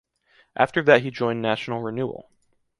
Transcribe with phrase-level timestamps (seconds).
[0.55, 2.27] After that he joined National Renewal.